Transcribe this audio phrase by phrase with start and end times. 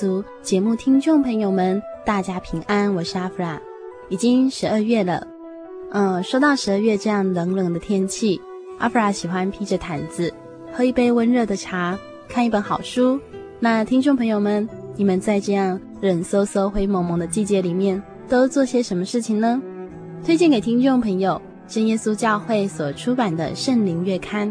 [0.00, 3.60] 族节目听众朋友们，大家平安，我是阿弗拉。
[4.08, 5.26] 已经十二月了，
[5.90, 8.40] 嗯，说到十二月这样冷冷的天气，
[8.78, 10.32] 阿弗拉喜欢披着毯子，
[10.72, 11.98] 喝一杯温热的茶，
[12.30, 13.20] 看一本好书。
[13.58, 19.60] 那听众朋友们，你们在这样冷飕飕、灰蒙蒙的季节里面，都做些什么事情呢？
[20.24, 24.48] 推荐给听众朋友，真耶稣教会所出版的《圣灵月刊》。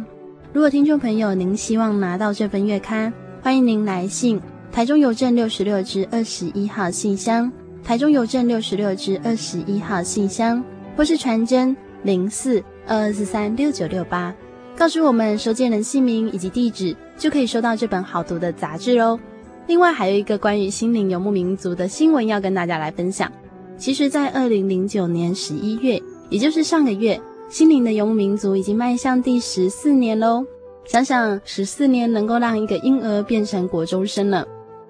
[0.53, 3.11] 如果听众朋友您希望拿到这份月刊，
[3.41, 4.39] 欢迎您来信
[4.71, 7.51] 台中邮政六十六支二十一号信箱，
[7.83, 10.63] 台中邮政六十六支二十一号信箱，
[10.95, 14.33] 或是传真零四二二四三六九六八，
[14.77, 19.19] 告诉我们收件人姓名以及地址，就可以收到这本好读的杂志哦。
[19.67, 23.31] 另外还有一个关于心灵游牧民族的新闻要跟大家来分享。
[23.77, 27.19] 其实，在二零零九年十一月，也就是上个月。
[27.49, 30.45] 心灵的游牧民族已经迈向第十四年喽！
[30.85, 34.47] 想想十四年能够让一个婴儿变成国中生了。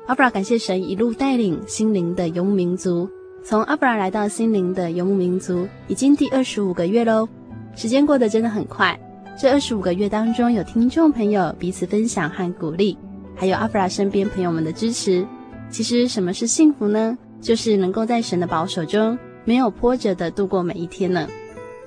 [0.09, 3.07] 阿弗拉感谢神一路带领心灵的游牧民族，
[3.43, 7.29] 从阿弗拉来到心灵的游牧民族已经第二十五个月喽。
[7.75, 8.99] 时间过得真的很快，
[9.39, 12.97] 这二十五个月当中有听众朋友彼此分享和鼓励，
[13.35, 15.23] 还有阿弗拉身边朋友们的支持。
[15.69, 17.15] 其实什么是幸福呢？
[17.39, 19.15] 就是能够在神的保守中，
[19.45, 21.27] 没有波折的度过每一天呢。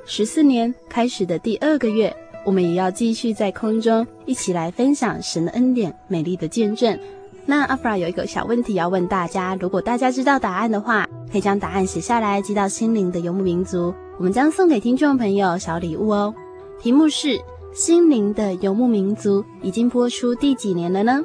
[0.06, 6.96] 十四年开始的第二个月，我们也要继续在空中一起来分享神的恩典、美丽的见证。
[7.44, 16.32] 那阿弗拉有一个小问题要问大家，如果大家知道答案的话，可以将答案写下来寄到心灵的游牧民族，我们将送给听众朋友小礼物哦。
[16.80, 17.28] 题目是
[17.72, 21.22] 《心灵的游牧民族》已经播出第几年了呢？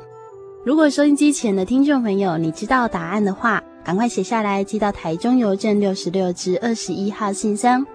[0.66, 7.86] 如果收音机前的听众朋友你知道答案的话，赶快写下来寄到台中邮政六十六至二十一号信箱。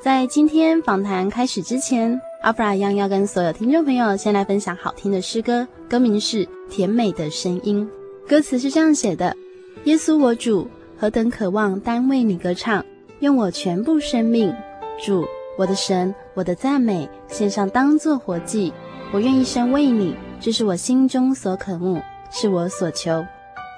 [0.00, 7.88] 在今天访谈开始之前，阿弗拉一样要跟所有听众朋友先来分享好听的诗歌，歌名是《甜美的声音》。
[8.28, 9.36] 歌词是这样写的：
[9.84, 10.66] 耶稣我主，
[10.98, 12.84] 何等渴望单为你歌唱，
[13.20, 14.52] 用我全部生命，
[15.00, 15.24] 主
[15.56, 18.72] 我的神，我的赞美献上当作活祭。
[19.12, 23.24] 我愿一生为你，这是我心中所渴慕，是我所求。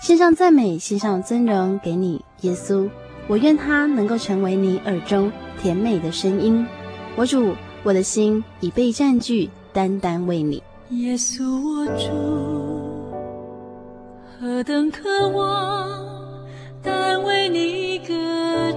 [0.00, 2.88] 献上赞美，献上尊荣给你，耶稣。
[3.26, 6.66] 我愿他能够成为你耳中甜美的声音，
[7.14, 7.54] 我主，
[7.84, 10.62] 我的心已被占据，单单为你。
[10.88, 12.08] 耶稣我主，
[14.40, 15.86] 何等渴望，
[16.82, 18.14] 单为你歌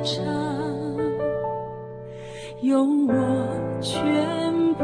[0.03, 0.25] 唱，
[2.62, 3.13] 用我
[3.81, 4.84] 全部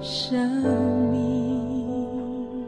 [0.00, 0.38] 生
[1.10, 2.66] 命，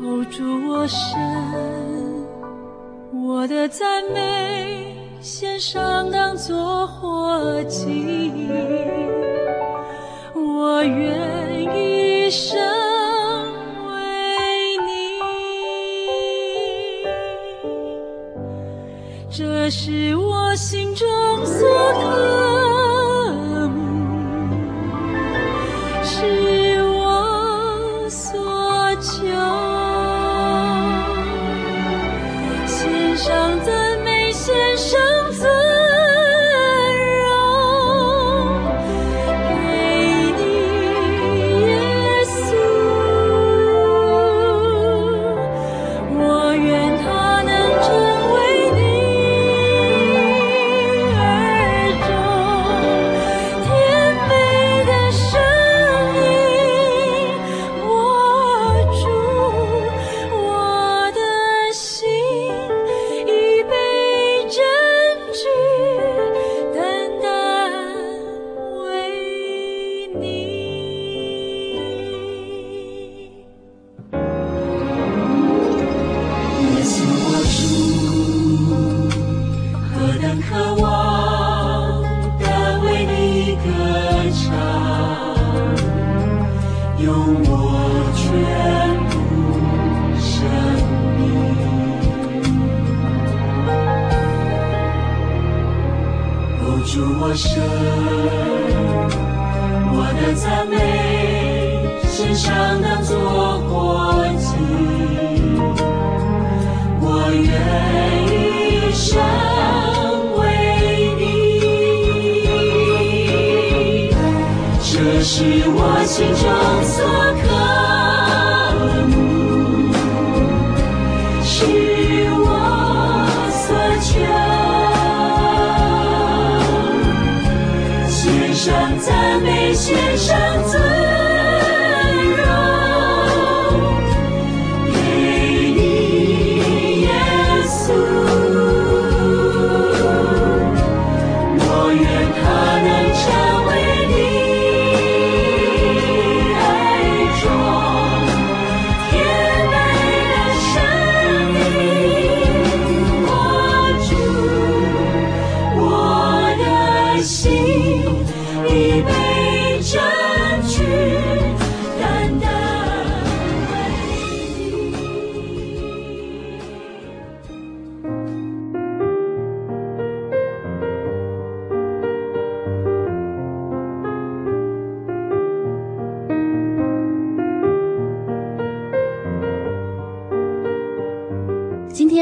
[0.00, 1.20] 哦，主我身。
[3.24, 4.91] 我的赞美
[5.22, 8.32] 献上当作活祭，
[10.34, 12.58] 我愿一生
[13.86, 13.94] 为
[14.82, 14.90] 你，
[19.30, 21.06] 这是我心中
[21.46, 22.61] 所渴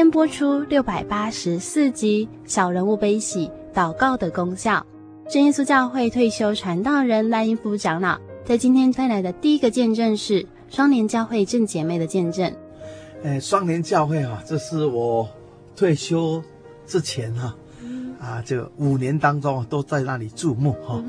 [0.09, 4.87] 播出六百八十四集《小人物悲喜祷告的功效》，
[5.33, 12.55] 真耶稣教会退休传道人赖英夫长老在今天带来的第一个见证是双联教会正姐妹的见证。
[13.25, 15.29] 哎，双联教会啊，这是我
[15.75, 16.41] 退休
[16.87, 17.57] 之前哈
[18.21, 21.03] 啊，啊，这五年当中都在那里注目哈，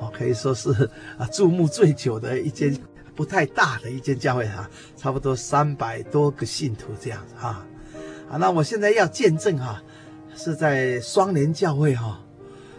[0.00, 0.70] 哦，可以说是
[1.16, 2.76] 啊注目最久的一间
[3.16, 7.64] 不太大的一间教会哈，差不多三百多个信徒这样子哈。
[8.32, 9.82] 啊，那我现在要见证哈、啊，
[10.34, 12.18] 是在双联教会哈，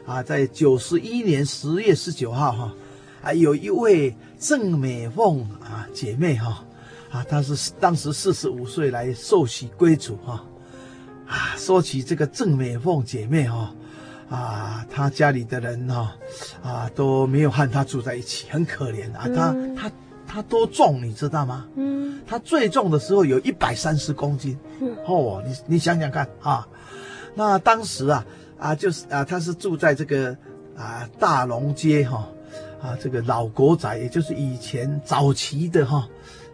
[0.03, 2.73] 啊，在九十一年十月十九号哈，
[3.21, 6.65] 啊，有一位郑美凤啊姐妹哈，
[7.11, 10.43] 啊，她是当时四十五岁来受洗归主哈，
[11.27, 13.75] 啊，说起这个郑美凤姐妹哈，
[14.29, 16.15] 啊，她家里的人哈，
[16.63, 19.91] 啊，都没有和她住在一起，很可怜啊，她她。
[20.33, 21.67] 他多重，你知道吗？
[21.75, 24.57] 嗯，他最重的时候有一百三十公斤。
[24.81, 26.67] 嗯，哦，你你想想看啊，
[27.35, 28.25] 那当时啊
[28.57, 30.35] 啊就是啊，他是住在这个
[30.75, 32.27] 啊大龙街哈
[32.81, 36.09] 啊，啊这个老国宅，也就是以前早期的哈、啊、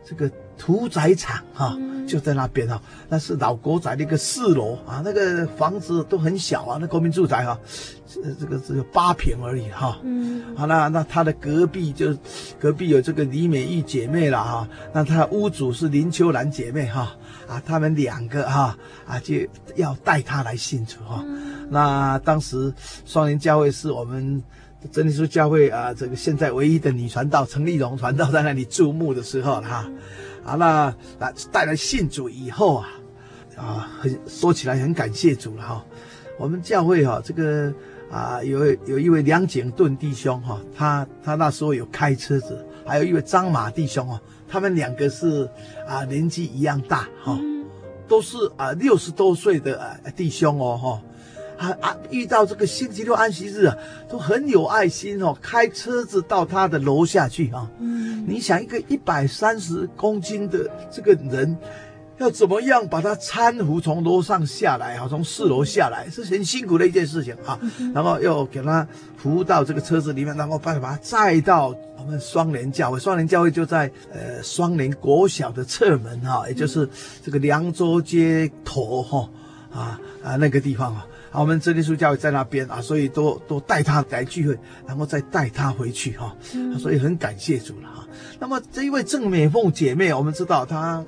[0.06, 0.30] 这个。
[0.60, 1.76] 屠宰场哈，
[2.06, 7.58] 就在那边哈，那是老国宅的一个四楼啊，那个房子都很小啊，那国民住宅哈，
[8.06, 9.98] 这这个只有八平而已哈。
[10.04, 12.14] 嗯，好，那那他的隔壁就
[12.60, 17.16] 隔壁有这个李美玉姐妹了哈，那他屋主是林秋兰姐妹哈，
[17.48, 19.36] 啊，他们两个哈啊就
[19.76, 21.24] 要带他来信主哈。
[21.70, 22.74] 那当时
[23.06, 24.44] 双林教会是我们
[24.92, 29.86] 真耶稣教会啊，这个现在唯一的女传道陈丽蓉传道在那里注目的时候哈。
[30.42, 32.90] 好了，那带来信主以后啊，
[33.58, 35.86] 啊，很说起来很感谢主了哈。
[36.38, 37.72] 我们教会哈，这个
[38.10, 45.48] 啊，有有一位梁景顿弟兄哈，他他那时候有开车子，还有一位张马弟兄啊，他们两个是
[45.88, 47.38] 啊年纪一样大哈，
[48.08, 51.02] 都是啊六十多岁的啊弟兄哦哈。
[51.60, 51.98] 啊啊！
[52.10, 53.76] 遇到这个星期六安息日啊，
[54.10, 57.70] 都很有爱心哦，开车子到他的楼下去啊。
[57.80, 61.58] 嗯，你想一个一百三十公斤的这个人，
[62.18, 65.06] 要怎么样把他搀扶从楼上下来啊？
[65.10, 67.60] 从四楼下来是很辛苦的一件事情啊。
[67.94, 68.88] 然后又给他
[69.18, 72.98] 扶到这个车子里面，然后把把他载到我们双联教会。
[72.98, 76.88] 双联教会就在呃双联国小的侧门哈，也就是
[77.22, 79.30] 这个凉州街头哈
[79.74, 81.06] 啊啊那个地方啊。
[81.32, 84.58] 啊，我们真耶稣教会在那边啊，所以都都带他来聚会，
[84.88, 86.36] 然后再带他回去哈。
[86.56, 88.08] 嗯、所以很感谢主了哈。
[88.40, 91.06] 那么这一位郑美凤姐妹，我们知道她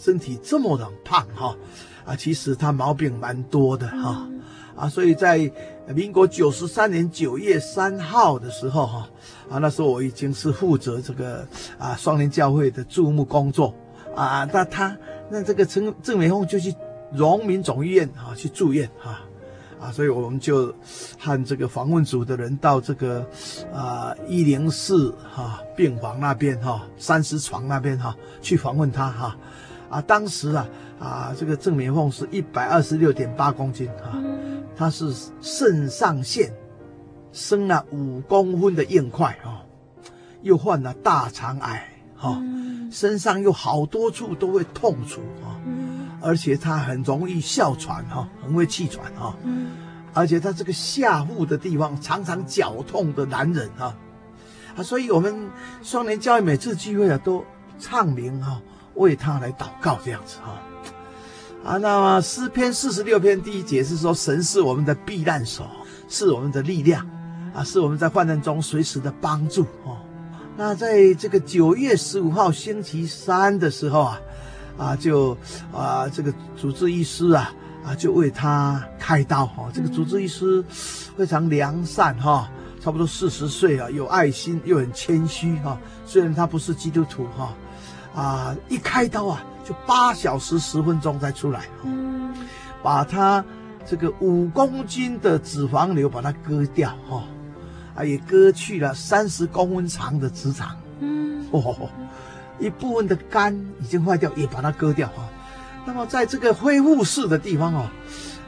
[0.00, 1.56] 身体这么的胖哈，
[2.04, 4.28] 啊，其实她毛病蛮多的哈。
[4.76, 5.50] 啊，所以在
[5.94, 9.08] 民国九十三年九月三号的时候哈，
[9.50, 11.46] 啊，那时候我已经是负责这个
[11.78, 13.74] 啊双林教会的注目工作
[14.14, 14.48] 啊。
[14.52, 14.96] 那她
[15.30, 16.74] 那这个郑郑美凤就去
[17.12, 19.10] 荣民总医院啊去住院哈。
[19.10, 19.24] 啊，
[19.90, 20.72] 所以我们就
[21.18, 23.26] 和这个访问组的人到这个
[23.72, 29.26] 啊一零四哈病房那边哈、啊、三十床那边哈、啊、去访问他哈。
[29.88, 34.22] 啊，啊，当时啊啊这个郑美凤是一百二十六点八公斤哈，
[34.76, 36.52] 她、啊、是肾上腺
[37.32, 39.64] 生了五公分的硬块啊，
[40.42, 42.42] 又患了大肠癌哈，啊、
[42.90, 45.60] 身上有好多处都会痛楚啊。
[46.22, 49.34] 而且他很容易哮喘哈，很会气喘哈，
[50.14, 53.96] 而且他这个下腹的地方常常绞痛的男人啊，
[54.76, 55.50] 啊，所以我们
[55.82, 57.44] 双年教会每次聚会啊，都
[57.78, 58.62] 唱名哈、啊，
[58.94, 60.62] 为他来祷告这样子哈、啊。
[61.64, 65.64] 啊，那么诗篇四十六篇第一节是说，神是我们的避难所，
[66.08, 67.08] 是我们的力量，
[67.54, 69.98] 啊，是我们在患难中随时的帮助哦。
[70.56, 74.20] 那在这个九月十五号星期三的时候啊，
[74.76, 75.36] 啊，就
[75.72, 77.52] 啊这个主治医师啊。
[77.84, 79.70] 啊，就为他开刀哈、哦。
[79.74, 82.48] 这个主治医师非常良善哈、哦，
[82.80, 85.76] 差不多四十岁啊，有爱心又很谦虚哈。
[86.06, 87.52] 虽然他不是基督徒哈，
[88.14, 92.32] 啊，一开刀啊，就八小时十分钟才出来，嗯，
[92.84, 93.44] 把他
[93.84, 97.24] 这个五公斤的脂肪瘤把它割掉哈，
[97.96, 101.90] 啊，也割去了三十公分长的直肠，嗯，哦，
[102.62, 105.28] 一部分的肝已经坏掉，也把它割掉哈。
[105.84, 107.90] 那么在这个恢复室的地方哦，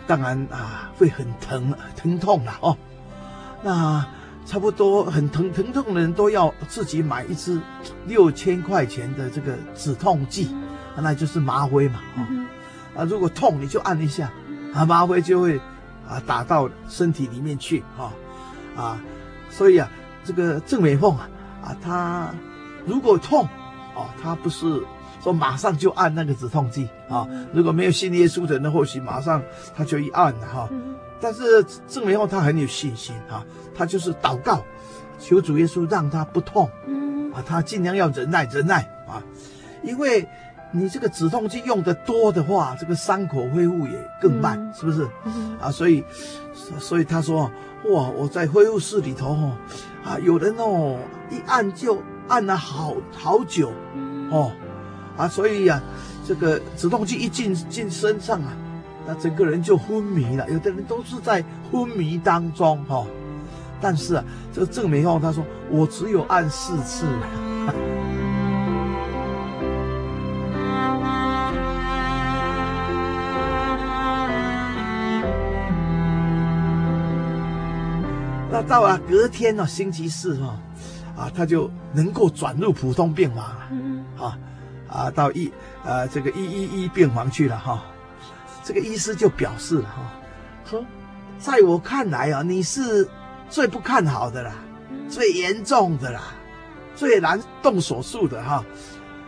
[0.06, 2.76] 当然啊会很疼疼痛了哦。
[3.62, 4.06] 那
[4.47, 7.61] 差不多很疼疼痛的人都要自己买一支
[8.06, 10.54] 六千块钱的这个止痛剂，
[10.97, 12.47] 那就是麻灰嘛哦。
[12.97, 14.30] 啊，如果痛你就按一下，
[14.73, 15.59] 啊麻灰就会
[16.06, 18.12] 啊打到身体里面去哈
[18.76, 19.00] 啊。
[19.50, 19.90] 所以啊，
[20.25, 21.28] 这个郑美凤啊
[21.64, 22.30] 啊，她
[22.87, 23.49] 如果痛
[23.94, 24.82] 哦，他不是。
[25.22, 27.26] 说马上就按那个止痛剂啊！
[27.50, 29.42] 如果没有信耶稣的人，或许马上
[29.74, 30.68] 他就一按了哈。
[31.18, 33.42] 但是证明后他很有信心哈，
[33.74, 34.62] 他就是祷告，
[35.18, 36.68] 求主耶稣让他不痛，
[37.32, 39.22] 啊，他尽量要忍耐忍耐啊，
[39.82, 40.28] 因为
[40.72, 45.08] 你这个止痛剂用的多的话，这个伤口恢复也更慢，是不是？
[45.58, 46.04] 啊，所以
[46.78, 47.50] 所以他说
[47.90, 49.56] 哇，我在恢复室里头哦，
[50.04, 50.98] 啊，有人哦
[51.30, 53.72] 一按就按了好好久
[54.30, 54.52] 哦。
[55.16, 55.82] 啊，所以呀、啊，
[56.26, 58.52] 这个止痛剂一进进身上啊，
[59.06, 60.44] 那整个人就昏迷了。
[60.50, 63.06] 有的人都是在昏迷当中哈、哦，
[63.80, 67.06] 但是啊，这个郑美凤他说，我只有按四次。
[78.50, 80.56] 那到了隔天呢、啊，星期四哈、
[81.16, 83.44] 啊，啊，他就能够转入普通病房。
[83.44, 84.38] 了，啊。
[84.87, 85.50] 啊，到一
[85.83, 87.83] 呃这个一一一病房去了哈，
[88.62, 90.12] 这个医师就表示了哈，
[90.64, 90.85] 说，
[91.38, 93.09] 在我看来啊，你是
[93.49, 94.52] 最不看好的啦，
[95.09, 96.21] 最严重的啦，
[96.94, 98.64] 最难动手术的哈，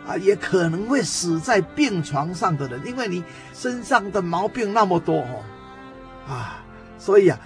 [0.07, 5.43] 啊，也可能会死在病床上的人，因为你身上的毛病那么多哦，
[6.28, 6.62] 啊，
[6.97, 7.40] 所以啊，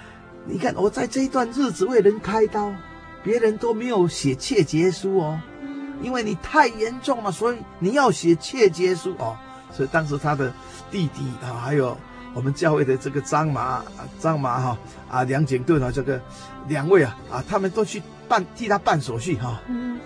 [0.44, 2.70] 你看我在这一段日子为人开刀，
[3.22, 5.40] 别人都没有写切结书哦。
[6.02, 9.36] 因为你太严重了，所以你要写切结书哦。
[9.72, 10.52] 所以当时他的
[10.90, 11.96] 弟弟啊，还有
[12.32, 13.84] 我们教会的这个张麻啊、
[14.18, 14.78] 张麻哈
[15.10, 16.20] 啊、梁景顿啊，这个
[16.68, 19.60] 两位啊啊，他们都去办替他办手续哈。
[19.68, 19.98] 嗯。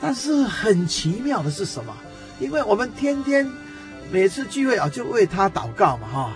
[0.00, 1.94] 但是很奇妙的是什么？
[2.38, 3.50] 因为我们天天
[4.12, 6.32] 每次聚会啊，就为他祷告嘛哈。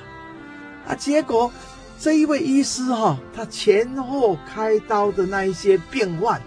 [0.89, 1.53] 啊，结果
[1.99, 6.41] 这一位医师哈，他前后开刀的那一些病患，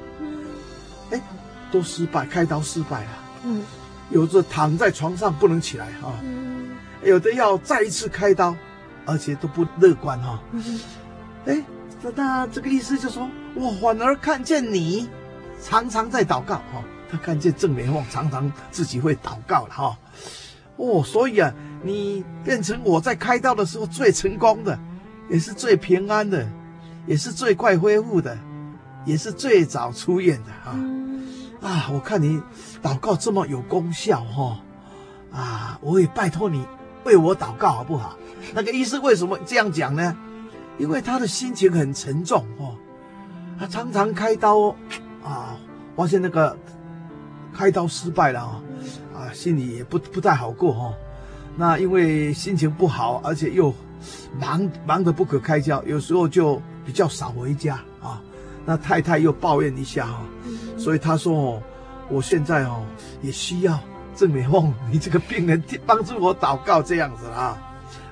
[1.12, 1.22] 哎。
[1.72, 3.10] 都失败，开刀失败了。
[3.46, 3.64] 嗯，
[4.10, 8.54] 有的躺在床上不能起来哈，嗯，有的要再一次开刀，
[9.06, 10.38] 而且都不乐观哈。
[10.52, 10.82] 嗯，
[11.46, 11.64] 哎，
[12.02, 15.10] 那那这个意思就说，我反而看见你
[15.64, 19.98] 常常在祷告哈，他看见郑美凤常常自己会祷告了哈。
[20.76, 21.54] 哦，所以啊，
[21.84, 24.78] 你变成我在开刀的时候最成功的，
[25.30, 26.48] 也是最平安的，
[27.06, 28.38] 也是最快恢复的，
[29.06, 30.80] 也是最早出院的啊。
[31.62, 32.42] 啊，我看你
[32.82, 34.60] 祷告这么有功效哈，
[35.32, 36.66] 啊，我也拜托你
[37.04, 38.18] 为我祷告好不好？
[38.54, 40.18] 那个医师为什么这样讲呢？
[40.80, 42.76] 因为他的心情很沉重哦，
[43.60, 44.76] 他常常开刀
[45.24, 45.56] 啊，
[45.96, 46.58] 发现那个
[47.54, 48.62] 开刀失败了啊，
[49.16, 50.94] 啊，心里也不不太好过哈。
[51.56, 53.72] 那因为心情不好，而且又
[54.40, 58.22] 忙忙得不可开交，有时候就比较少回家啊。
[58.66, 60.24] 那太太又抱怨一下哈。
[60.78, 61.64] 所以他说哦，
[62.10, 62.84] 我现在哦
[63.22, 63.80] 也需要
[64.16, 67.58] 郑美凤，你这个病人帮助我祷告这样子啊，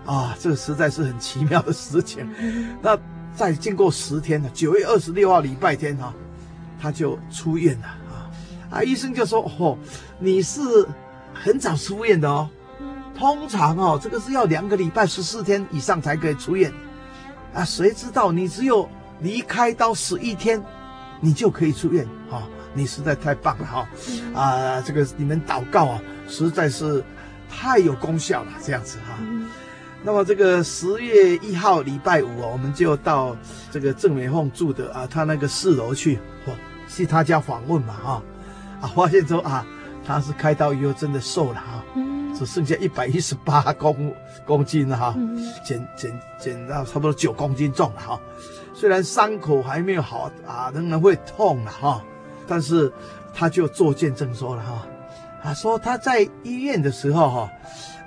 [0.05, 2.27] 啊，这个实在是很奇妙的事情。
[2.81, 2.98] 那
[3.36, 6.13] 再经过十天呢，九月二十六号礼拜天哈，
[6.81, 8.29] 他就出院了啊。
[8.72, 9.77] 啊，医生就说哦，
[10.19, 10.62] 你是
[11.34, 12.50] 很早出院的哦，
[13.20, 16.74] 通常哦这个是要两个礼拜十四天以上才可以出院，
[17.54, 20.64] 啊，谁知道你只有离开刀十一天，
[21.20, 22.04] 你就可以出院。
[22.32, 22.48] 啊。
[22.72, 23.90] 你实在太棒了哈，
[24.34, 27.04] 啊，这个你们祷告啊，实在是
[27.50, 29.18] 太有功效了，这样子哈。
[30.04, 33.36] 那么这个十月一号礼拜五啊，我们就到
[33.72, 36.54] 这个郑美凤住的啊，她那个四楼去，哦，
[36.88, 38.24] 去她家访问嘛，哈，
[38.82, 39.66] 啊，发现说啊，
[40.06, 41.84] 她是开刀以后真的瘦了哈，
[42.36, 44.13] 只剩下一百一十八公
[44.45, 45.15] 公斤了哈，
[45.63, 48.19] 减减减到差不多九公斤重了哈，
[48.74, 52.03] 虽然伤口还没有好啊，仍然会痛了哈，
[52.48, 52.91] 但是
[53.33, 54.88] 他就做见证说了哈，
[55.43, 57.50] 啊，说他在医院的时候哈。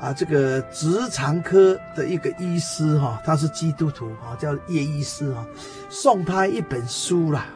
[0.02, 5.46] 啊，这个直肠科的一个医师哈，他是基督徒哈，叫叶医师哈，
[5.88, 7.46] 送他一本书啦，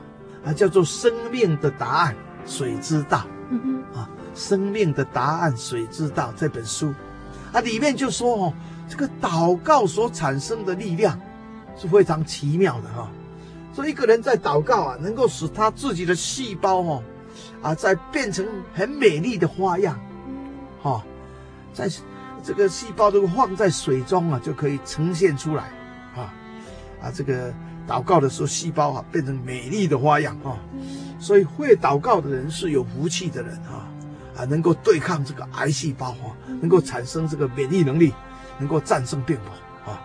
[0.44, 2.14] 啊，叫做《生命的答案》，
[2.48, 3.26] 水知道？
[3.50, 6.32] 嗯啊，《生命的答案》，谁知道？
[6.36, 6.94] 这本书，
[7.52, 8.54] 啊，里面就说哦，
[8.88, 11.18] 这个祷告所产生的力量
[11.76, 13.10] 是非常奇妙的哈。
[13.74, 17.02] 所以一个人在祷告啊，能够使他自己的细胞哈，
[17.62, 19.98] 啊，在变成很美丽的花样，
[20.80, 21.02] 哈，
[21.74, 21.90] 在。
[22.44, 25.64] 这个细胞都放在水中啊，就可以呈现出来，
[26.14, 26.32] 啊，
[27.02, 27.52] 啊，这个
[27.88, 30.54] 祷告的时候，细胞啊变成美丽的花样啊，
[31.18, 33.90] 所以会祷告的人是有福气的人啊，
[34.36, 38.12] 啊，能够对抗这个癌细胞啊，能够产生这个免疫能力，
[38.58, 40.00] 能够战胜病魔啊，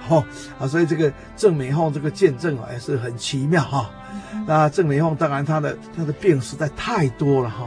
[0.00, 0.24] 好
[0.58, 3.90] 啊，所以这个郑美凤这个见证啊也是很奇妙哈。
[4.46, 7.66] 那郑美凤当然她的她的病实在太多了哈，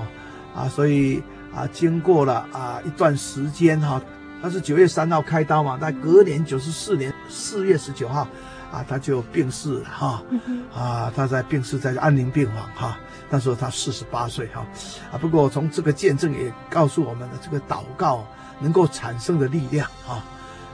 [0.56, 1.22] 啊，所以。
[1.56, 4.02] 啊，经过了啊一段时间哈，
[4.42, 8.28] 她是九月三号开刀嘛，但隔年九十四年四月十九号，
[8.72, 10.24] 啊她就病逝了哈，
[10.74, 12.98] 啊她在病逝在安宁病房哈，
[13.34, 14.64] 那时候他四十八岁哈，
[15.12, 18.24] 啊不过从这个见证也告诉我们的这个祷告
[18.60, 20.24] 能够产生的力量啊，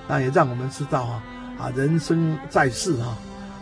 [0.10, 1.22] 那也让我们知道哈，
[1.58, 3.16] 啊人生在世哈，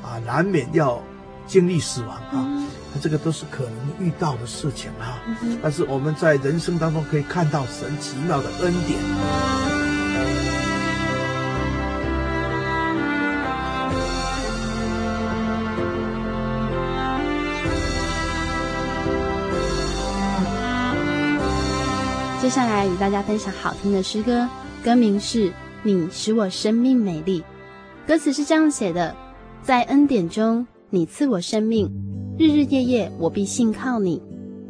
[0.04, 1.00] 啊难免要
[1.46, 2.68] 经历死亡啊。
[3.00, 5.22] 这个都是可能遇到的事情啊，
[5.62, 10.67] 但是我们在人生当中可以看到神奇妙的恩典。
[22.48, 24.48] 接下来与大家分享好听的诗歌，
[24.82, 25.50] 歌名是
[25.84, 27.42] 《你使我生命美丽》，
[28.08, 29.14] 歌词是这样写的：
[29.62, 31.92] 在恩典中，你赐我生命。
[32.40, 34.22] 日日夜夜，我必信靠你；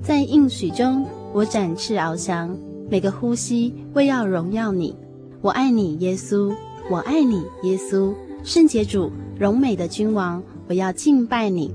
[0.01, 2.57] 在应许中，我展翅翱翔。
[2.89, 4.95] 每个呼吸，为要荣耀你。
[5.41, 6.51] 我爱你，耶稣；
[6.89, 8.11] 我爱你，耶稣。
[8.43, 11.71] 圣洁主，荣美的君王，我要敬拜你。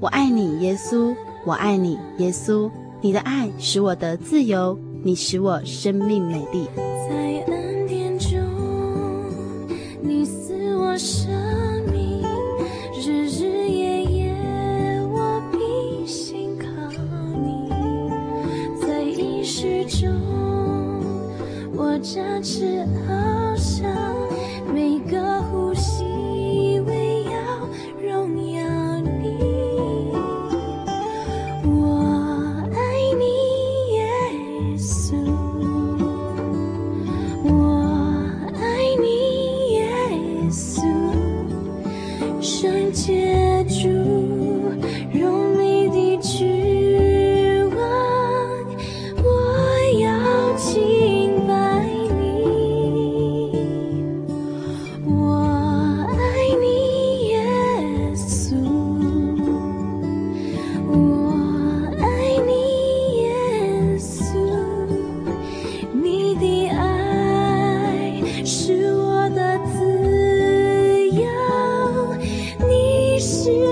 [0.00, 2.70] 我爱你，耶稣；我爱你，耶稣。
[3.02, 6.68] 你的爱使我得自由，你使我生命美丽。
[6.76, 8.38] 在恩典中，
[10.00, 11.28] 你赐我生
[11.90, 12.22] 命，
[13.04, 14.32] 日日夜夜
[15.10, 16.66] 我必心靠
[17.36, 17.68] 你。
[18.80, 20.08] 在一世中，
[21.74, 24.31] 我展翅翱翔。
[73.44, 73.71] 记。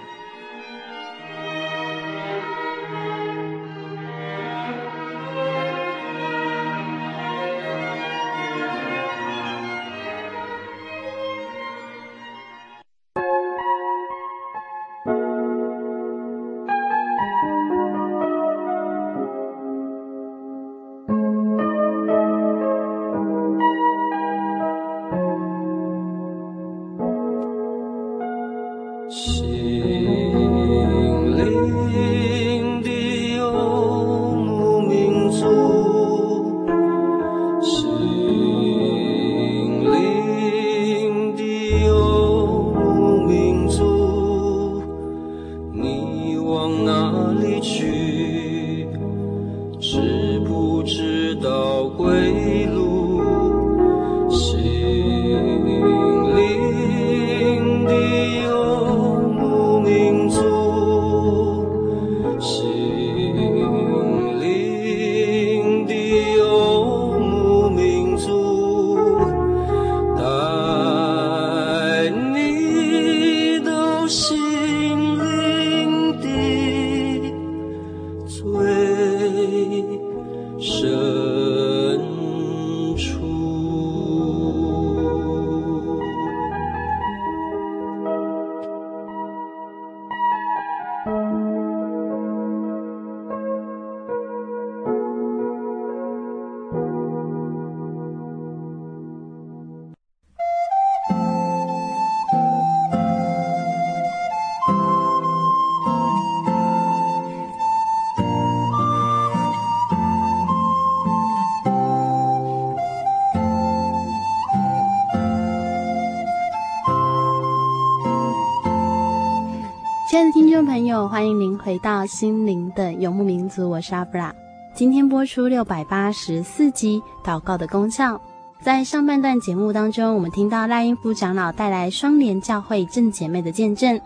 [120.11, 124.35] 亲爱的听众朋友欢迎您回到心灵的游牧民族，我是阿布拉。
[124.75, 128.15] 今天播出六百八十四集《祷告的功效》。
[128.61, 133.97] 在上半段节目当中，我们听到赖英夫长老带来双联教会正姐妹的见证。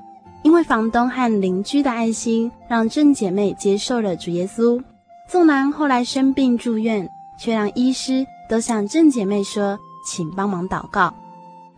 [0.44, 4.80] 因为房东和邻居的爱心，让正姐妹接受了主耶稣。
[5.28, 11.12] 纵然后来生病住院，却让医师都向正姐妹说：“请帮忙祷告。”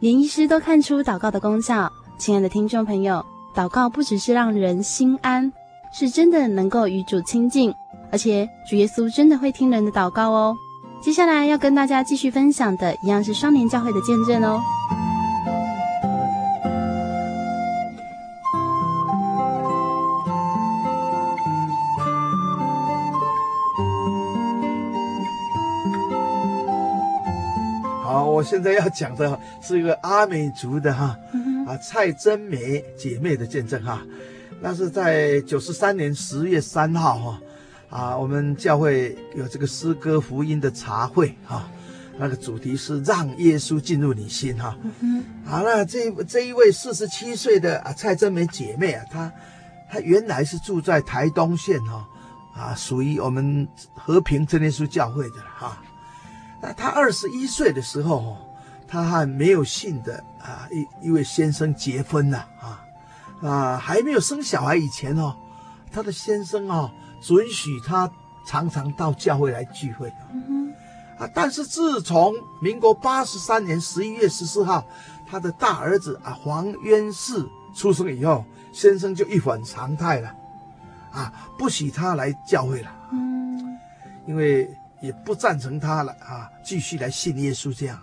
[0.02, 1.90] 连医师都看出祷告的功效。
[2.18, 3.26] 亲爱的听众朋友。
[3.58, 5.52] 祷告不只是让人心安，
[5.92, 7.74] 是真的能够与主亲近，
[8.12, 10.56] 而且主耶稣真的会听人的祷告哦。
[11.02, 14.62] 接下来要跟大家继续分享的，一样是双年教会的见证哦。
[28.04, 31.18] 好，我现在要讲的是一个阿美族的哈。
[31.68, 34.02] 啊，蔡真美姐妹的见证哈，
[34.62, 37.42] 那是在九十三年十月三号哈，
[37.90, 41.70] 啊，我们教会有这个诗歌福音的茶会哈，
[42.18, 44.78] 那个主题是让耶稣进入你心哈。
[45.44, 49.30] 好了，这这一位四十七岁的啊蔡真美姐妹啊，她
[49.92, 52.08] 她原来是住在台东县哈，
[52.56, 55.84] 啊，属于我们和平真耶稣教会的哈。
[56.62, 58.38] 那她二十一岁的时候。
[58.88, 62.84] 他和没有信的啊一一位先生结婚了啊
[63.42, 65.36] 啊还没有生小孩以前哦，
[65.92, 68.10] 他的先生哦准许他
[68.46, 70.08] 常常到教会来聚会，
[71.20, 74.86] 啊，但是自从民国八十三年十一月十四号，
[75.28, 77.46] 他的大儿子啊黄渊士
[77.76, 80.34] 出生以后，先生就一反常态了，
[81.12, 83.78] 啊，不许他来教会了，嗯，
[84.26, 88.00] 因为也不赞成他了啊，继续来信耶稣这样。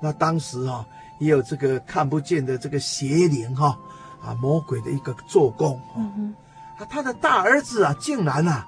[0.00, 0.86] 那当时哈、啊、
[1.18, 3.78] 也有这个看不见的这个邪灵哈
[4.22, 6.34] 啊魔鬼的一个做工，嗯
[6.78, 8.66] 啊他的大儿子啊竟然啊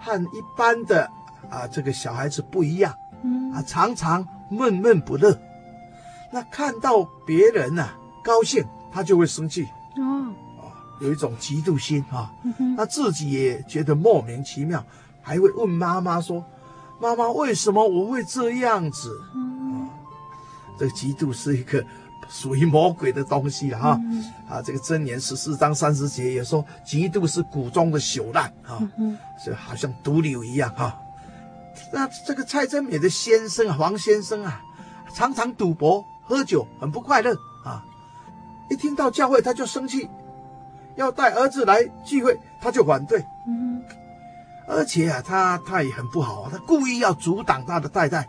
[0.00, 1.10] 和一般的
[1.48, 3.52] 啊这个小孩子不一样，嗯。
[3.52, 5.38] 啊常常闷闷不乐。
[6.32, 9.68] 那看到别人呢、啊、高兴，他就会生气。
[9.96, 10.32] 哦，
[11.00, 12.32] 有一种嫉妒心啊。
[12.74, 14.82] 那自己也觉得莫名其妙，
[15.20, 16.42] 还会问妈妈说
[16.98, 19.10] ：“妈妈，为什么我会这样子？”
[20.82, 21.84] 啊，这个嫉妒是一个
[22.28, 24.00] 属于魔鬼的东西哈。
[24.48, 28.82] 啊，这个箴言十四章三十节也说：“嫉妒是谷中的朽烂啊，
[29.44, 30.98] 就好像毒瘤一样哈。”
[31.92, 34.60] 那这个蔡真美的先生啊，黄先生啊，
[35.14, 36.04] 常常赌博。
[36.24, 37.84] 喝酒很不快乐啊！
[38.70, 40.08] 一听到教会他就生气，
[40.94, 43.22] 要带儿子来聚会他就反对。
[43.46, 43.82] 嗯，
[44.68, 48.26] 而且啊，他他也很不好，他故意要阻挡他的太太，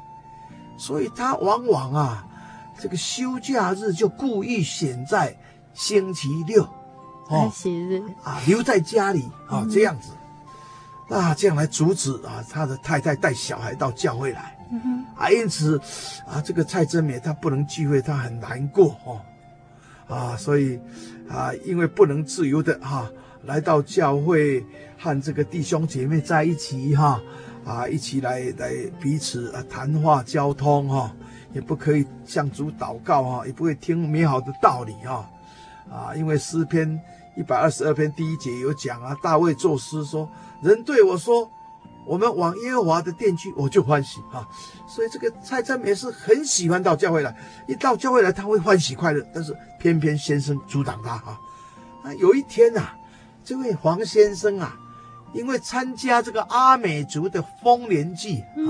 [0.75, 2.25] 所以他往往啊，
[2.79, 5.35] 这个休假日就故意选在
[5.73, 6.67] 星期六，
[7.29, 8.03] 星期日。
[8.23, 10.09] 啊，留在家里啊，这样子，
[11.13, 14.57] 啊，这样来阻止啊他的太太带小孩到教会来。
[14.71, 15.79] 嗯、啊，因此
[16.27, 19.21] 啊，这个蔡真美她不能聚会，她很难过哦，
[20.07, 20.79] 啊，所以
[21.29, 23.11] 啊，因为不能自由的哈、啊、
[23.43, 24.65] 来到教会
[24.97, 27.21] 和这个弟兄姐妹在一起哈
[27.63, 31.15] 啊，啊，一起来来彼此啊谈话交通哈、啊，
[31.53, 35.29] 也不可以向主祷告、啊，也不会听美好的道理啊，
[35.89, 36.99] 啊，因为诗篇
[37.35, 40.29] 一百二十二篇第一节有讲啊，大卫作诗说，
[40.61, 41.49] 人对我说。
[42.05, 44.45] 我们往耶和华的殿去，我就欢喜啊！
[44.85, 47.33] 所以这个蔡真美是很喜欢到教会来，
[47.65, 49.25] 一到教会来他会欢喜快乐。
[49.33, 51.39] 但是偏偏先生阻挡他啊！
[52.03, 52.97] 那有一天呐、啊，
[53.45, 54.77] 这位黄先生啊，
[55.33, 58.67] 因为参加这个阿美族的丰年祭啊，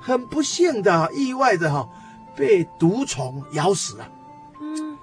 [0.00, 1.88] 很不幸的、意外的哈，
[2.34, 4.08] 被毒虫咬死了。
[4.60, 4.96] 嗯，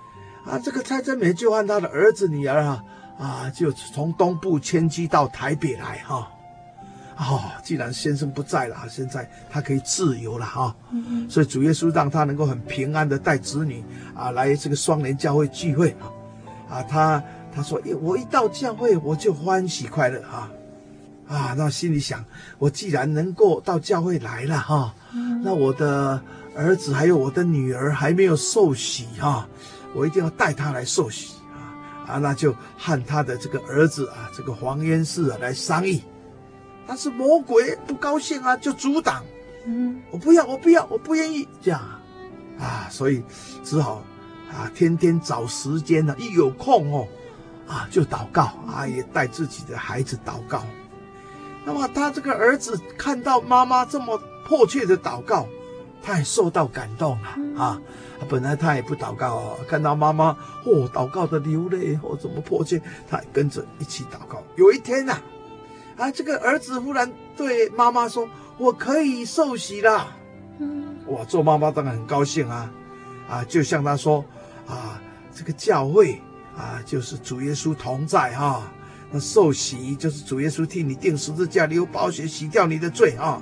[0.46, 2.84] 啊，这个蔡真美就和他的儿子女儿啊
[3.20, 6.28] 啊，就从东部迁居到台北来哈。
[7.20, 10.76] 哦，既然先生不在了，现在他可以自由了哈、哦。
[10.92, 13.84] 嗯，所以主耶稣让他能够很平安的带子女
[14.16, 15.96] 啊来这个双联教会聚会
[16.70, 16.84] 啊。
[16.84, 17.24] 他
[17.56, 20.48] 他说，我一到教会我就欢喜快乐哈。
[21.28, 22.24] 啊，那心里想，
[22.58, 24.92] 我既然能够到教会来了哈、哦，
[25.44, 26.22] 那我的
[26.56, 29.46] 儿子还有我的女儿还没有受洗哈、哦，
[29.94, 36.02] 我一定要带他来受洗啊啊，那就和他的这个儿子啊，这个黄烟士啊来商议。
[36.88, 39.22] 但是魔鬼不高兴啊，就阻挡。
[39.66, 41.82] 嗯，我不要，我不要，我不愿意这样
[42.58, 43.22] 啊，啊，所以
[43.66, 44.02] 只好
[44.50, 47.08] 啊，天天找时间呢、啊，一有空哦，
[47.68, 50.64] 啊，就祷告啊，也带自己的孩子祷告。
[51.68, 55.46] 那么他这个儿子看到妈妈这么迫切的祷告，
[56.02, 57.82] 他也受到感动了啊。
[58.30, 60.30] 本来他也不祷告哦，看到妈妈
[60.64, 64.42] 哦祷告的流泪哦，怎么迫切，他也跟着一起祷告。
[64.56, 65.22] 有一天呐、啊。
[65.98, 70.16] 啊，这个儿子忽然对妈妈说：“我可以受洗了。”
[70.60, 72.72] 嗯，哇，做妈妈当然很高兴啊，
[73.28, 74.24] 啊，就向他说
[74.70, 75.02] ：“啊，
[75.36, 76.22] 这个教会
[76.56, 78.72] 啊，就是主耶稣同在哈、
[79.20, 83.42] 受洗就是主耶稣替你定十字架，流宝血洗掉你的罪啊，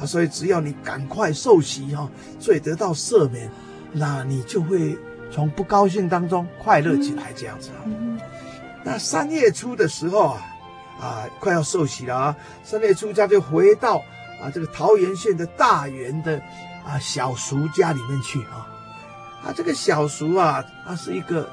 [0.00, 3.50] 啊，所以只要你赶快受洗哈、啊，罪得到赦免，
[3.92, 4.98] 那你就会
[5.30, 7.80] 从不高兴当中快乐起来，这样子啊。
[7.86, 8.18] 嗯、
[8.84, 10.44] 那三月初的时候啊。”
[10.98, 12.36] 啊，快要受洗了啊！
[12.64, 14.02] 三月初，他就回到
[14.42, 16.42] 啊这个桃园县的大园的
[16.84, 18.66] 啊小叔家里面去啊。
[19.44, 21.44] 啊，这个小叔啊，他是一个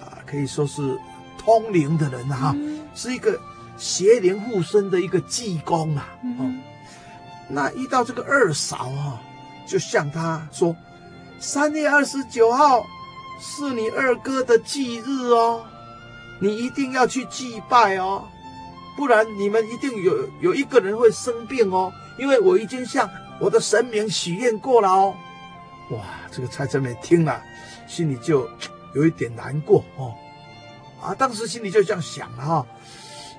[0.00, 0.96] 啊可以说是
[1.44, 3.38] 通灵的人哈、啊，嗯、是一个
[3.76, 6.06] 邪灵附身的一个济公啊。
[6.22, 6.60] 哦、嗯，
[7.48, 9.20] 那遇到这个二嫂啊，
[9.66, 10.76] 就向他说：
[11.40, 12.86] 三月二十九号
[13.40, 15.64] 是你二哥的忌日哦，
[16.40, 18.28] 你一定要去祭拜哦。
[18.96, 23.08] 不然你们一定有有一个人会生病哦，因为我已经向
[23.40, 25.14] 我的神明许愿过了哦。
[25.90, 25.98] 哇，
[26.30, 27.42] 这个蔡真美听了，
[27.88, 28.48] 心里就
[28.94, 30.14] 有一点难过哦。
[31.02, 32.66] 啊，当时心里就这样想了哈、哦，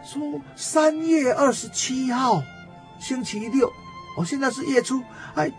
[0.05, 0.21] 说
[0.55, 2.43] 三月二十七号
[2.99, 3.67] 星期六，
[4.17, 5.01] 哦，现在是月初，
[5.33, 5.51] 哎，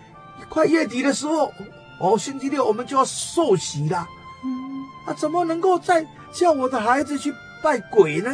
[0.49, 1.51] 快月底的时候，
[1.99, 4.07] 哦，星期六我们就要受洗了。
[4.45, 8.31] 嗯，啊，怎么能够再叫我的孩子去拜鬼呢？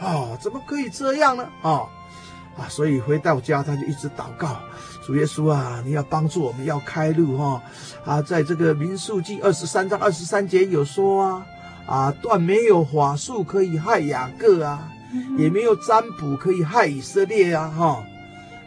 [0.00, 1.44] 哦，怎么可以这样呢？
[1.62, 1.88] 啊、哦，
[2.58, 4.56] 啊，所以回到家他就一直祷告，
[5.06, 7.62] 主耶稣啊，你要帮助我们，要开路哈
[8.04, 8.20] 啊！
[8.20, 11.46] 在这个民数记二十三章二十三节有说啊
[11.90, 14.90] 啊，断没有法术可以害雅各啊，
[15.36, 18.04] 也没有占卜可以害以色列啊哈！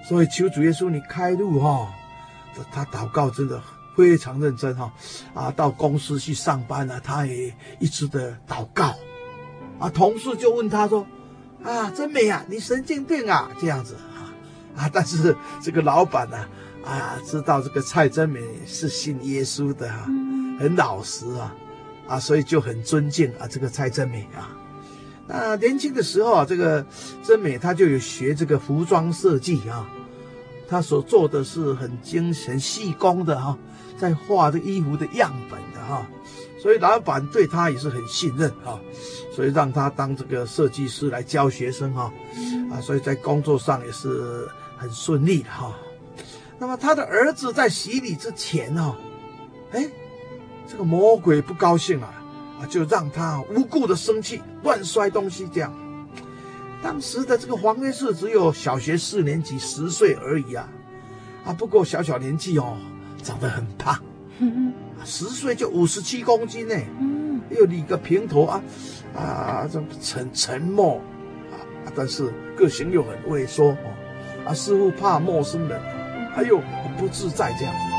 [0.08, 1.88] 所以求主耶稣你开路哈。
[2.70, 3.60] 他祷告真的
[3.96, 4.94] 非常认真哈
[5.34, 8.94] 啊，到公司去上班了，他也一直的祷告
[9.80, 9.90] 啊。
[9.90, 11.08] 同事就问他说
[11.64, 13.96] 啊，真美啊，你神经病啊这样子。
[14.76, 14.90] 啊！
[14.92, 16.38] 但是这个老板呢、
[16.84, 20.08] 啊，啊，知道这个蔡真美是信耶稣的啊，
[20.60, 21.54] 很老实啊，
[22.08, 24.56] 啊，所以就很尊敬啊这个蔡真美啊。
[25.28, 26.86] 那年轻的时候啊，这个
[27.24, 29.90] 真美她就有学这个服装设计啊，
[30.68, 33.58] 她所做的是很精很细工的哈、
[33.98, 36.06] 在画这衣服的样本的哈、
[36.60, 38.80] 所以老板对她也是很信任啊，
[39.36, 42.14] 所以让她当这个设计师来教学生哈、
[42.72, 44.48] 啊，所以在工作上也是。
[44.76, 45.74] 很顺利的哈，
[46.60, 48.94] 那么他的儿子在洗礼之前呢，
[49.72, 49.88] 哎，
[50.68, 52.14] 这个魔鬼不高兴啊，
[52.60, 55.74] 啊，就让他无故的生气，乱摔东西这样。
[56.82, 60.68] 当时的这个黄约士只有小学四年级，十岁而已啊，
[61.46, 62.78] 啊，不过小小年纪哦，
[63.22, 63.98] 长得很胖，
[65.06, 66.76] 十岁就五十七公斤呢，
[67.50, 68.62] 又理个平头啊，
[69.16, 71.02] 啊，这沉沉默。
[71.86, 73.76] 啊，但是个性又很畏缩。
[74.46, 75.80] 啊，似乎怕陌生人，
[76.34, 77.74] 还有很不自在这样。
[77.74, 77.93] 子。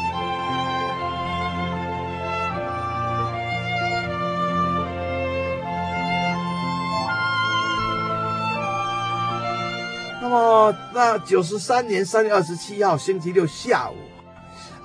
[10.54, 13.96] 那么，那九十三年三月二十七号星期六下午，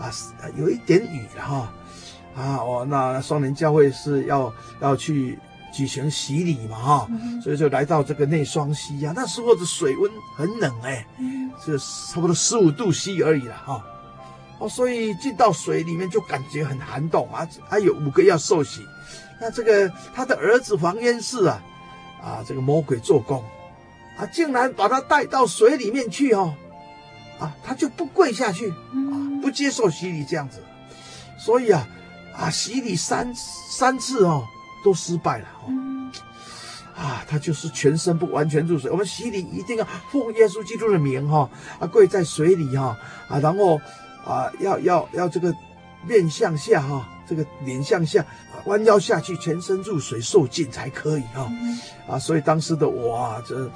[0.02, 0.10] 啊，
[0.58, 1.72] 有一点雨哈，
[2.36, 5.38] 啊，哦，那双连教会是要要去。
[5.72, 9.14] 举行洗礼嘛，哈、嗯，所以就来到这个内双溪呀。
[9.16, 11.06] 那时候的水温很冷哎，
[11.64, 11.80] 是、嗯、
[12.12, 13.86] 差不多十五度 C 而已了哈。
[14.58, 17.48] 哦，所以进到水里面就感觉很寒冻啊。
[17.70, 18.84] 还有五个要受洗，
[19.40, 21.62] 那这个他的儿子黄渊氏啊，
[22.20, 23.46] 啊，这个魔鬼做工，
[24.20, 26.54] 啊，竟然把他带到水里面去哦，
[27.40, 30.62] 啊，他就不跪下去啊，不接受洗礼这样子。
[31.40, 31.88] 所以啊，
[32.38, 34.46] 啊，洗礼三三次哦。
[34.82, 35.68] 都失败了哦，
[36.96, 38.90] 啊，他就是全身不完全入水。
[38.90, 41.50] 我们洗礼一定要奉耶稣基督的名哈，
[41.82, 43.76] 啊，跪在水里哈，啊，然后
[44.26, 45.54] 啊，要要要这个
[46.08, 48.26] 面向下哈，这个脸向下，
[48.66, 51.52] 弯腰下去，全身入水受浸才可以哈，
[52.08, 53.70] 啊，所以当时的我啊，这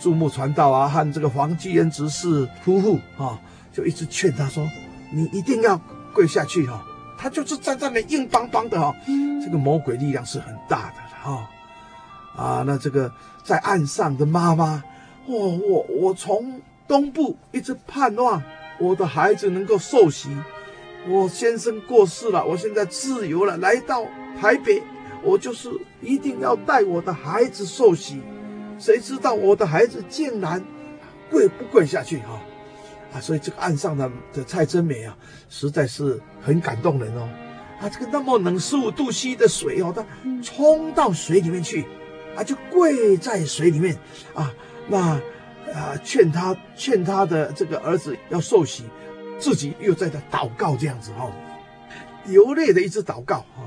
[0.00, 3.38] 注目传道啊，和这个黄继恩执事夫妇啊，
[3.72, 4.68] 就一直劝他说，
[5.12, 5.80] 你一定要
[6.12, 6.84] 跪下去哈。
[7.20, 8.94] 他就是站在那硬邦邦的哈、哦，
[9.44, 11.48] 这个魔鬼力量是很大的哈、
[12.36, 13.12] 啊，那这个
[13.42, 14.84] 在岸上的妈妈，
[15.26, 18.40] 我我我从东部一直盼望
[18.78, 20.28] 我的孩子能够受洗，
[21.08, 24.04] 我先生过世了，我现在自由了，来到
[24.40, 24.82] 台北，
[25.22, 25.68] 我就是
[26.00, 28.20] 一定要带我的孩子受洗，
[28.78, 30.64] 谁知道我的孩子竟然
[31.30, 32.40] 跪不跪下去哈、
[33.12, 35.16] 啊，所以这个岸上的的蔡真美啊，
[35.48, 37.28] 实在是很感动人哦。
[37.80, 40.04] 啊，这个那么冷十五度 C 的水哦，他
[40.42, 41.84] 冲到水里面去，
[42.36, 43.96] 啊，就跪在水里面
[44.34, 44.52] 啊，
[44.88, 45.20] 那
[45.72, 48.84] 啊劝他劝他的这个儿子要受洗，
[49.38, 51.30] 自己又在这祷告这样子、哦，
[52.26, 53.62] 流泪的一直祷告啊，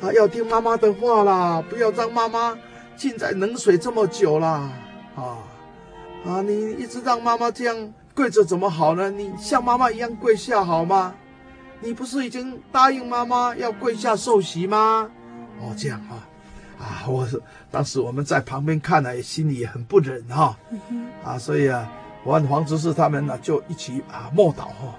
[0.00, 2.56] 啊，要听妈妈的话啦，不要让妈妈
[2.96, 4.70] 浸在冷水这么久啦，
[5.14, 5.38] 啊
[6.26, 7.92] 啊，你一直让妈妈这样。
[8.16, 9.10] 跪着怎么好呢？
[9.10, 11.14] 你像妈妈一样跪下好吗？
[11.80, 15.10] 你不是已经答应妈妈要跪下受洗吗？
[15.60, 16.24] 哦，这样啊，
[16.80, 17.38] 啊，我是
[17.70, 20.56] 当时我们在旁边看了，心里也很不忍哈，
[21.22, 21.86] 啊，所以啊，
[22.24, 24.94] 我和黄执事他们呢就一起啊默祷哈，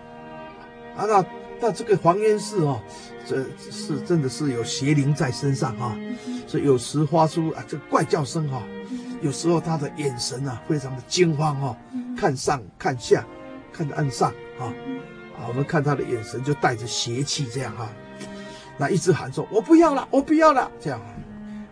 [0.95, 1.25] 啊，那
[1.59, 2.79] 那这个黄渊士哦，
[3.25, 5.97] 这是真的是有邪灵在身上哈，
[6.45, 8.61] 所以有时发出啊这个怪叫声哈。
[9.19, 11.77] 有时候他的眼神啊，非常的惊慌哈、哦，
[12.15, 13.25] 看上看下，
[13.73, 14.29] 看岸上
[14.59, 14.69] 啊，
[15.35, 17.89] 啊，我们看他的眼神就带着邪气这样哈、啊，
[18.77, 21.01] 那一直喊说：“我不要了，我不要了。”这样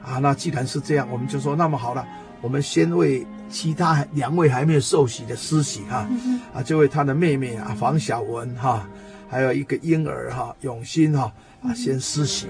[0.03, 2.03] 啊，那既然是这样，我们就说那么好了，
[2.41, 6.09] 我们先为其他两位还没有受洗的施洗哈，
[6.51, 8.89] 啊，就为他的妹妹啊黄小文哈、啊，
[9.29, 11.31] 还有一个婴儿哈、永新哈
[11.63, 12.47] 啊，先施洗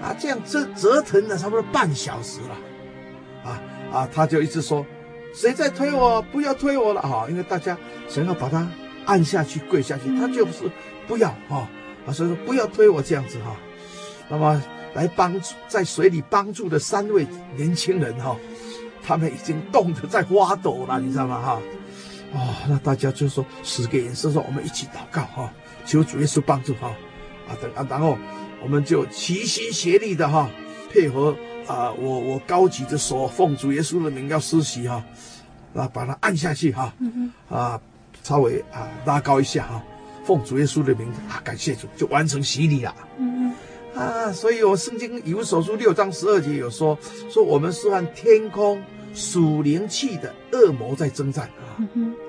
[0.00, 3.62] 啊，啊这样折折腾了差不多半小时了，啊。
[3.90, 4.84] 啊，他就一直说，
[5.32, 6.20] 谁在推我？
[6.20, 7.26] 不要推我了哈！
[7.30, 7.74] 因为大家
[8.06, 8.68] 想要把他
[9.06, 10.70] 按下去、跪下去，他就是
[11.06, 11.66] 不要哈
[12.06, 13.56] 啊，所以说不要推我这样子哈。
[14.28, 17.26] 那么来帮助在水里帮助的三位
[17.56, 18.36] 年轻人哈，
[19.02, 21.62] 他们已经冻得在发抖了，你知道吗哈？
[22.34, 25.50] 哦，那大家就说十个眼色，说我们一起祷告哈，
[25.88, 26.94] 求主耶稣帮助哈，
[27.48, 28.18] 啊等啊，然后
[28.62, 30.50] 我们就齐心协力的哈，
[30.92, 31.34] 配合
[31.66, 35.02] 啊，我我高举着手，奉主耶稣的名要施洗哈，
[35.74, 36.92] 啊把它按下去哈，
[37.48, 37.80] 啊
[38.22, 39.82] 稍微啊拉高一下哈，
[40.26, 42.94] 奉主耶稣的名啊感谢主，就完成洗礼了。
[43.16, 43.50] 嗯
[43.96, 46.96] 啊，所以我圣经以弗所书六章十二节有说，
[47.30, 48.80] 说我们是按天空
[49.14, 51.80] 属灵气的恶魔在征战啊，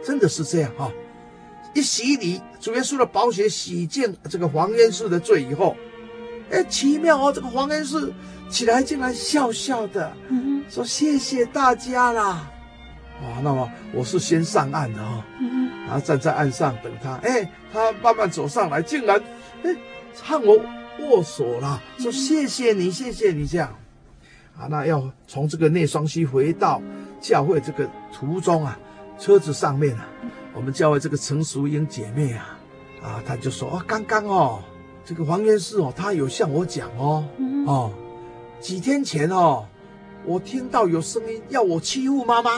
[0.03, 0.89] 真的是这样哈。
[1.73, 5.75] 一洗礼，主耶稣的宝血洗净这个黄渊氏的罪以后，
[6.51, 8.13] 哎，奇妙哦，这个黄渊氏
[8.49, 10.11] 起来竟然笑笑的，
[10.69, 12.49] 说谢谢大家啦。
[13.21, 15.23] 啊，那么我是先上岸的哈，
[15.85, 19.21] 然后站在岸上等他，哎，他慢慢走上来，竟然
[19.63, 19.75] 哎
[20.21, 20.57] 喊我。
[21.01, 23.73] 握手了，说谢谢你，谢谢你这样，
[24.57, 26.81] 啊，那要从这个内双溪回到
[27.21, 28.77] 教会这个途中啊，
[29.17, 30.05] 车子上面啊，
[30.53, 32.57] 我们教会这个陈淑英姐妹啊，
[33.01, 34.59] 啊，她就说啊，刚刚哦，
[35.05, 37.23] 这个黄元士哦，他有向我讲哦，
[37.65, 37.91] 哦，
[38.59, 39.65] 几天前哦，
[40.25, 42.55] 我听到有声音要我欺负妈妈，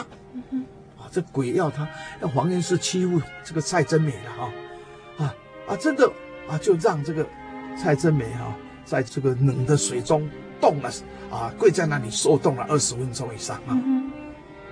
[0.98, 1.88] 啊，这鬼要他
[2.20, 5.34] 要黄元氏欺负这个蔡真美了哈，啊
[5.68, 6.10] 啊，真的
[6.48, 7.26] 啊，就让这个。
[7.74, 10.28] 蔡真美哈，在这个冷的水中
[10.60, 10.90] 冻了
[11.30, 13.72] 啊，跪在那里受冻了二十分钟以上啊，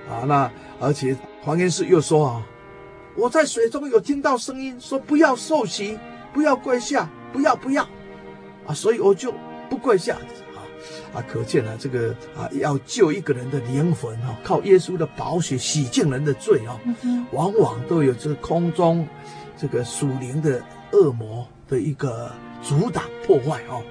[0.07, 2.47] 啊，那而且黄元士又说啊，
[3.17, 5.99] 我在水中有听到声音说不要受洗，
[6.33, 7.83] 不要跪下，不要不要，
[8.67, 9.33] 啊，所以我就
[9.69, 10.59] 不跪下啊
[11.15, 16.79] 啊，可见了这个啊，要救一个人的灵魂哈，靠耶稣的宝血洗净人的罪啊，
[17.33, 19.07] 往往都有这空中
[19.57, 22.31] 这个属灵的恶魔的一个。
[22.63, 23.83] 阻挡破坏哦，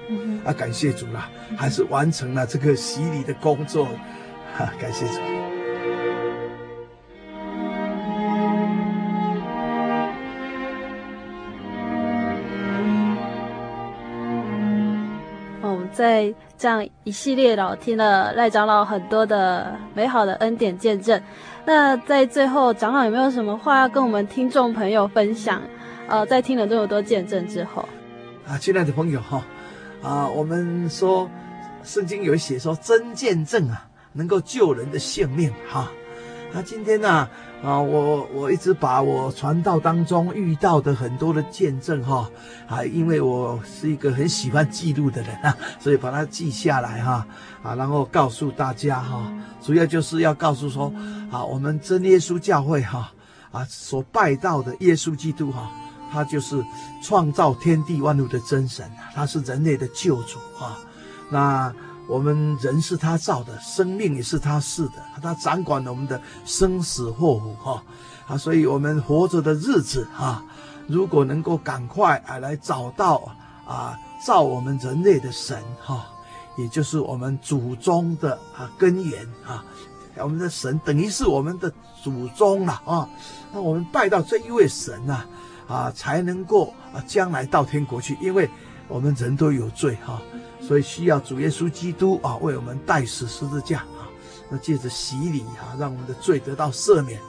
[0.44, 3.84] 啊，感谢主啦，还是完成了这个洗礼的工作，
[4.56, 5.49] 哈、啊，感谢主。
[16.00, 21.20] 在这样一系列老听了赖长老很多的美好的恩典见证，
[21.66, 25.60] 那在最后，长老有没有什么话要跟我们听众朋友分享？
[26.08, 27.86] 呃，在听了这么多见证之后。
[28.48, 29.44] 啊，亲爱的朋友哈，
[30.02, 31.28] 啊，我们说
[31.84, 35.92] 圣经有写说真见证啊，能够救人的性命哈。
[36.54, 37.28] 啊，今天呢，
[37.62, 42.28] 啊我我一直把我传道当中遇到的很多的见证哈，
[42.66, 47.26] 啊，因为我是一个很喜欢记录的人啊，所以把它记下来哈，
[47.62, 49.30] 啊，然后告诉大家哈，
[49.62, 50.92] 主要就是要告诉说，
[51.30, 53.12] 啊，我们真耶稣教会哈，
[53.52, 55.70] 啊，所拜到的耶稣基督哈。
[56.12, 56.60] 他就是
[57.04, 58.84] 创造天地万物的真神，
[59.14, 60.76] 他是人类的救主啊。
[61.30, 61.72] 那
[62.10, 67.82] 我们人是他造的，生命也是他赐的，他掌管了我们的生死祸福哈
[68.26, 68.36] 啊。
[68.36, 70.42] 所以，我们活着的日子啊，
[70.88, 73.22] 如果能够赶快啊来找到
[73.64, 73.96] 啊
[74.26, 76.04] 造我们人类的神哈，
[76.56, 79.64] 也就是我们祖宗的啊根源啊，
[80.16, 83.08] 我们的神等于是我们的祖宗了啊。
[83.52, 85.24] 那我们拜到这一位神啊。
[85.68, 88.50] 啊，才能够啊，将来到天国去，因为
[88.88, 90.20] 我们人都有罪哈、
[90.70, 94.06] 所以需要主耶稣基督啊，为我们代死十字架啊，
[94.48, 97.20] 那借着洗礼啊，让我们的罪得到赦免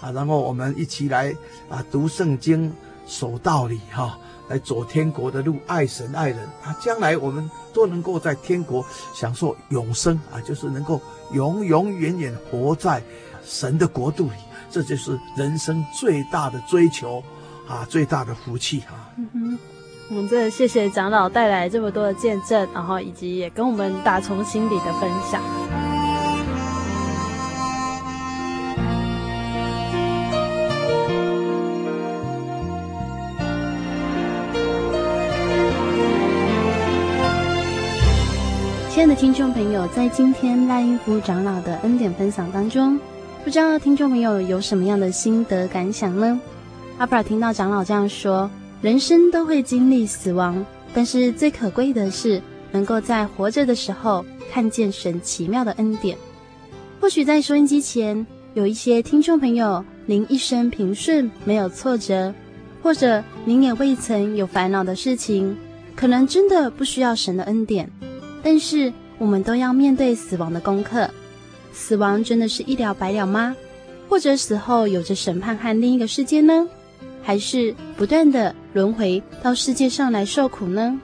[0.00, 1.30] 啊，然后我们一起来
[1.68, 2.72] 啊，读圣经、
[3.06, 4.18] 守道理哈、
[4.48, 8.82] 来走天国的路，爱神爱人啊，将来我们都能够在天国
[9.12, 10.98] 享受永生啊，就是能够
[11.34, 13.02] 永永远远活在
[13.44, 14.36] 神的国度里，
[14.70, 17.22] 这就是人生最大的追求。
[17.68, 19.10] 啊，最大的福气、啊！
[19.16, 19.58] 嗯，
[20.08, 25.42] 我们真的谢谢长老带来这么多的见证，然后以及也跟我们打从心底的分享。
[38.88, 42.98] 亲爱的听众朋友，在今天赖英夫长老的恩典分享当中，
[43.44, 46.40] 不知道听众朋友有什么样的心得感想呢？
[46.98, 48.48] 阿弗拉听到长老这样说，
[48.82, 56.16] 人生都会经历死亡，但是最可贵的是能够在活着的时候看见神奇妙的恩典。
[57.00, 62.34] 或许在收音机前有一些听众朋友，您一生平顺，没有挫折，
[62.82, 65.56] 或者您也未曾有烦恼的事情，
[65.94, 67.90] 可能真的不需要神的恩典。
[68.42, 71.08] 但是我们都要面对死亡的功课，
[71.72, 73.56] 死亡真的是一了百了吗？
[74.08, 76.68] 或者死后有着审判和另一个世界呢？
[77.22, 81.00] 还是不断的轮回到世界上来受苦呢？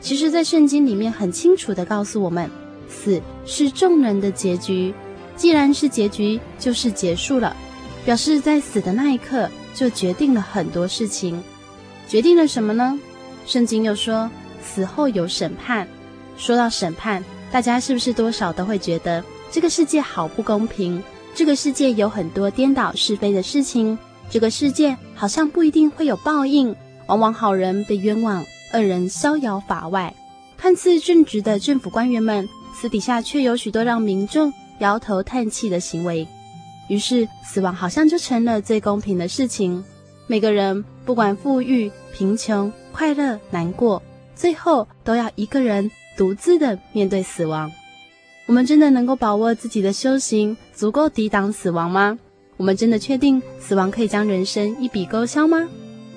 [0.00, 2.48] 其实，在圣经里面很清楚的告诉我们，
[2.88, 4.94] 死是众人的结局。
[5.34, 7.56] 既然是结局，就是结束了。
[8.04, 11.42] 表示在死的那一刻就决定了很多事情。
[12.06, 12.96] 决定了什么呢？
[13.44, 14.30] 圣经又说
[14.62, 15.88] 死后有审判。
[16.36, 21.02] 说到审判，大家是不是多少都会觉得这个世界好不公平？
[21.34, 23.98] 这个世界有很多颠倒是非的事情。
[24.30, 26.76] 这个世界好像不一定会有报应，
[27.08, 30.14] 往往好人被冤枉，恶人逍遥法外。
[30.56, 36.26] 看似正直的政府官员们，私底下却有许多让民众摇头叹气的行为。
[36.88, 39.84] 于是，死亡好像就成了最公平的事情。
[40.26, 44.02] 每个人不管富裕、贫穷、快乐、难过，
[44.34, 47.70] 最后都要一个人独自的面对死亡。
[48.46, 52.18] 我们真的能够把握自己的修行，足够抵挡死亡吗？
[52.56, 55.68] 我们真的确定死亡可以将人生一笔勾销吗？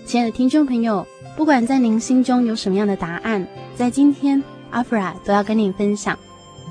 [0.05, 1.05] 亲爱的听众朋友，
[1.37, 6.17] 不管在您心中有什么样的答案，在今天阿弗拉都要跟您分享。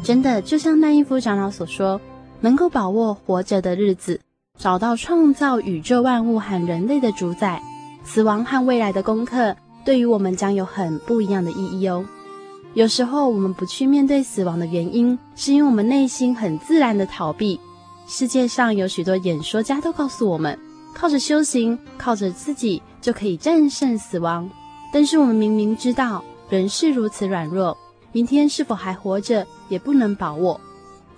[0.02, 1.98] 真的，就像赖因夫长老所说，
[2.40, 4.20] 能够把握活着的日子，
[4.58, 7.62] 找到创造宇宙万物和人类的主宰，
[8.04, 12.04] 死亡和未来的功课，对于我们将有很不一样的意义哦。
[12.74, 17.58] 有时候我们不去面对死亡的原因，是因为我们内心很自然的逃避。
[18.06, 20.58] 世界上有许多演说家都告诉我们，
[20.95, 24.49] 靠着修行，靠着自己就可以战胜死亡。
[24.93, 27.76] 但是我们明明知道人是如此软弱，
[28.12, 30.61] 明天是否还活着也不能把握。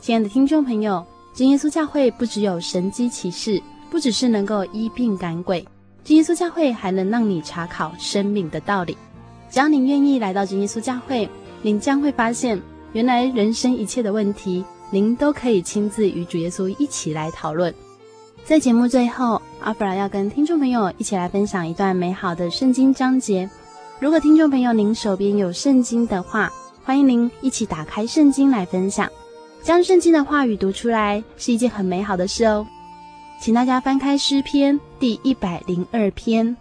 [0.00, 1.04] 亲爱的听众朋友，
[1.34, 5.66] 真耶稣教会不只有神迹奇事，不只是能够医病赶鬼，
[6.04, 8.96] 真耶稣教会还能让你查考生命的道理。
[9.50, 11.28] 只要您愿意来到真耶稣教会，
[11.62, 12.60] 您将会发现，
[12.92, 14.64] 原来人生一切的问题。
[14.90, 17.74] 您都可以亲自与主耶稣一起来讨论。
[18.44, 23.48] 在节目最后，阿弗拉要跟听众朋友一起来分享一段美好的圣经章节。
[24.00, 26.52] 如果听众朋友您手边有圣经的话，
[26.84, 29.08] 欢迎您一起打开圣经来分享。
[29.62, 32.66] 将圣经的话语读出来是一件很美好的事哦。
[33.40, 36.56] 请大家翻开诗篇第一百零二篇，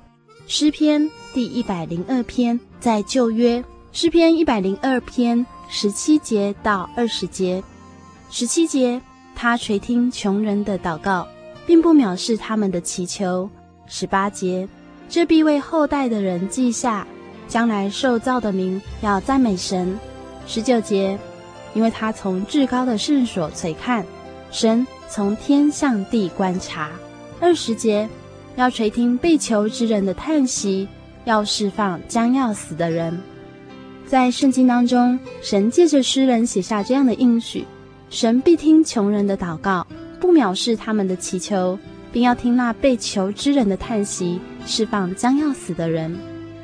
[0.45, 7.63] 诗篇第一百零二篇在旧约，诗篇一百零二篇十七节到二十节。
[8.29, 9.01] 十七节，
[9.35, 11.27] 他垂听穷人的祷告，
[11.65, 13.49] 并不藐视他们的祈求。
[13.87, 14.67] 十八节，
[15.09, 17.05] 这必为后代的人记下，
[17.47, 19.97] 将来受造的名要赞美神。
[20.47, 21.17] 十九节，
[21.73, 24.05] 因为他从至高的圣所垂看，
[24.49, 26.89] 神从天向地观察。
[27.39, 28.07] 二十节，
[28.55, 30.87] 要垂听被囚之人的叹息，
[31.25, 33.19] 要释放将要死的人。
[34.07, 37.65] 在圣经当中，神借着诗人写下这样的应许。
[38.09, 39.87] 神必听穷人的祷告，
[40.21, 41.77] 不藐视他们的祈求，
[42.13, 46.15] 并要听那被求之人的叹息，释放将要死的人。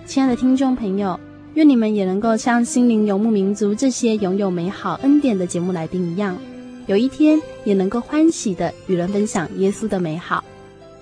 [0.05, 1.19] 亲爱的听众朋友，
[1.55, 6.37] 愿你们也能够像心灵游牧民族这些拥有美好恩典的节目来宾一样，
[6.85, 10.43] 有一天也能够欢喜地与人分享耶稣的美好。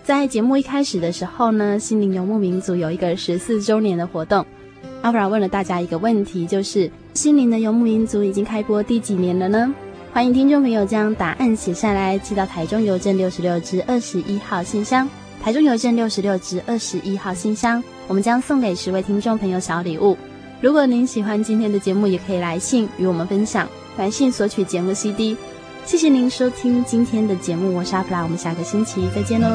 [0.06, 4.46] 在节目一开始的时候呢，心灵游牧民族有一个十四周年的活动。
[5.02, 9.76] 阿弗拉问了大家一个问题，就是心灵的游牧民族已经开播第几年了呢？
[10.16, 15.06] 欢迎听众朋友将答案写下来，寄到台中邮政六十六支二十一号信箱。
[15.44, 20.18] 台中邮政六十六支二十一号信箱，我们将送给十位听众朋友小礼物。
[20.62, 25.36] 如果您喜欢今天的节目，也可以来信与我们分享，来信索取节目 CD。
[25.84, 29.50] 谢谢您收听今天的节目，我是阿普拉，我们下个星期再见喽。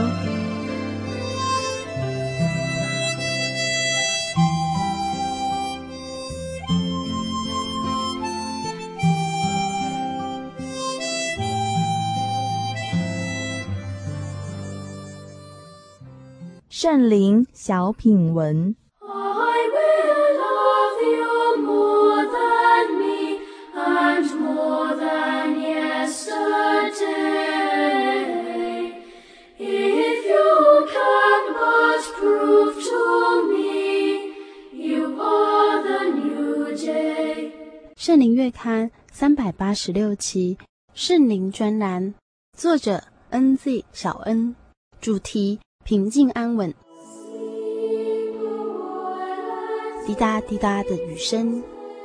[16.91, 18.75] 圣灵小品文。
[37.95, 40.59] 圣灵月刊三百八十六期，
[40.93, 42.13] 圣灵专栏，
[42.59, 43.85] 作者 N.Z.
[43.93, 44.57] 小恩，
[45.01, 45.61] 主题。
[45.91, 46.73] 平静安稳，
[50.07, 51.61] 滴答滴答的雨声，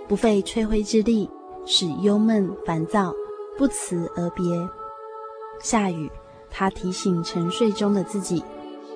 [0.08, 1.30] 不费吹灰之力，
[1.68, 3.14] 使忧闷烦躁
[3.56, 4.44] 不辞而别。
[5.62, 6.10] 下雨，
[6.50, 8.44] 他提醒沉睡中的自己，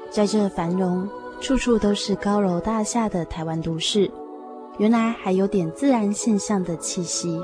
[0.10, 1.08] 在这繁荣、
[1.40, 4.10] 处处都是高楼大厦的台湾都市，
[4.80, 7.40] 原来还有点自然现象的气息，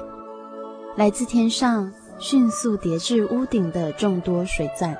[0.95, 4.97] 来自天上迅速叠至屋顶的众多水钻。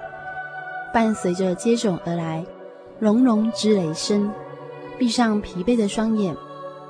[0.96, 2.46] 伴随着接踵而来，
[3.02, 4.32] 隆隆之雷声。
[4.98, 6.34] 闭上疲惫的双眼，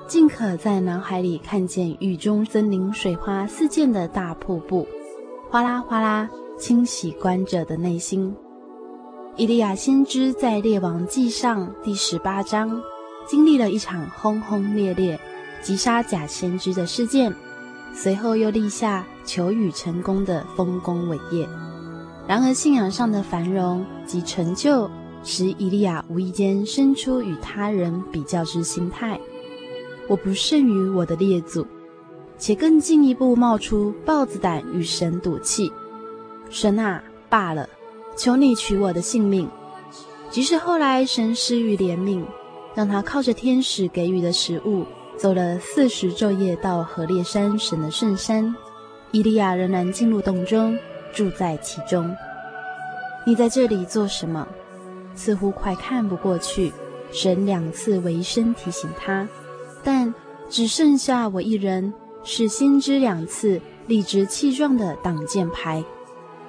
[0.06, 4.88] 尽可在脑海里看见雨中森林水花四溅的大瀑布，
[5.50, 8.32] 哗啦哗啦清洗观者的内心。
[9.38, 12.80] 伊利亚先知在《列王记上》第十八章
[13.26, 15.20] 经历了一场轰轰烈烈、
[15.64, 17.34] 击杀假先知的事件，
[17.92, 21.50] 随后又立下求雨成功的丰功伟业。
[22.28, 24.90] 然而，信仰上的繁荣及成就，
[25.24, 29.20] 使以利亚无意间生出与他人比较之心态。
[30.08, 31.66] 我不胜于我的列祖，
[32.38, 35.72] 且更进一步冒出豹子胆与神赌气。
[36.50, 37.70] 神啊，罢了。
[38.18, 39.50] 求你取我的性命。
[40.30, 42.24] 即使后来神施予怜悯，
[42.74, 44.86] 让他靠着天使给予的食物，
[45.18, 48.56] 走了四十昼夜到何烈山神的圣山，
[49.12, 50.78] 以利亚仍然进入洞中，
[51.16, 52.16] 住在其中。
[53.26, 54.48] 你在这里做什么？
[55.16, 56.72] 似乎快看不过去。
[57.12, 59.28] 神两次为声提醒他，
[59.84, 60.14] 但
[60.50, 61.94] 只剩下我一人，
[62.24, 65.82] 是先知两次理直气壮的挡箭牌。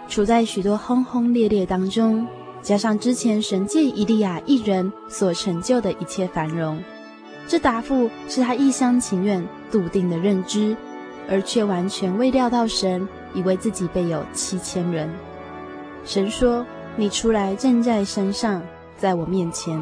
[0.09, 2.27] 处在许多轰轰烈烈当中，
[2.63, 6.83] 加上之前神借伊利亚一人所成就的一切繁荣，
[7.47, 10.77] 这答复是他一厢情愿、笃定的认知，
[11.29, 13.07] 而却完全未料到神
[13.37, 15.09] 以为自己备有七千人。
[16.05, 16.67] 神说
[16.97, 18.61] ：“你出来站在山上，
[18.97, 19.81] 在我面前。”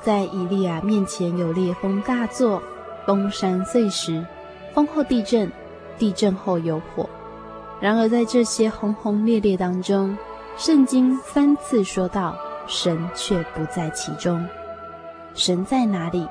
[0.00, 2.62] 在以利亚面前有烈风大作，
[3.06, 4.22] 崩山碎石，
[4.74, 5.50] 风后地震，
[5.98, 7.08] 地震后有火。
[7.80, 10.14] 然而，在这些轰轰烈烈当中，
[10.58, 12.36] 圣经三次说到
[12.66, 14.46] 神却不在其中。
[15.32, 16.28] 神在哪里？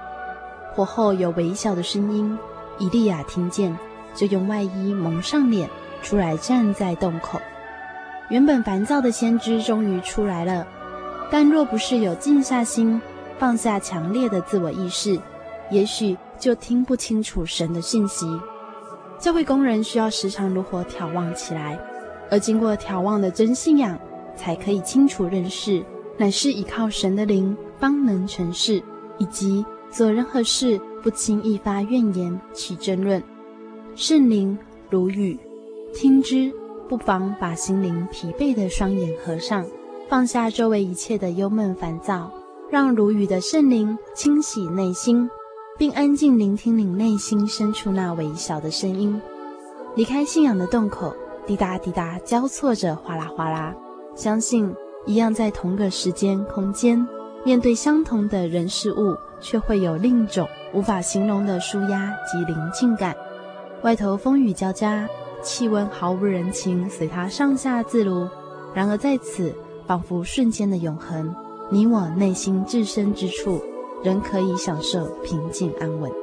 [0.75, 2.37] 火后有微小的声音，
[2.77, 3.75] 以利亚听见，
[4.13, 5.67] 就用外衣蒙上脸，
[6.03, 7.41] 出来站在洞口。
[8.29, 10.67] 原本烦躁的先知终于出来了，
[11.31, 13.01] 但若不是有静下心，
[13.39, 15.19] 放下强烈的自我意识，
[15.71, 18.27] 也许就听不清楚神的讯息。
[19.17, 21.79] 教会工人需要时常如何眺望起来，
[22.29, 23.97] 而经过眺望的真信仰，
[24.35, 25.83] 才可以清楚认识，
[26.17, 28.83] 乃是依靠神的灵方能成事，
[29.17, 33.21] 以及做任何事不轻易发怨言起争论。
[33.95, 34.57] 圣灵
[34.89, 35.39] 如雨，
[35.93, 36.51] 听之
[36.89, 39.65] 不妨把心灵疲惫的双眼合上，
[40.09, 42.31] 放下周围一切的忧闷烦躁，
[42.69, 45.29] 让如雨的圣灵清洗内心。
[45.75, 49.19] 并安静聆听你内心深处那微小的声音，
[49.95, 51.15] 离开信仰的洞口，
[51.47, 53.73] 滴答滴答交错着，哗啦哗啦。
[54.15, 54.71] 相信
[55.07, 57.07] 一样在同个时间空间，
[57.43, 63.15] 面对相同的人事物，却会有另一种无法形容的舒压及宁静感。
[63.81, 65.09] 外头风雨交加，
[65.43, 68.27] 气温毫无人情，随它上下自如。
[68.73, 69.53] 然而在此，
[69.85, 71.35] 仿佛瞬间的永恒，
[71.69, 73.61] 你我内心至深之处。
[74.03, 76.22] 仍可以享受平静安稳。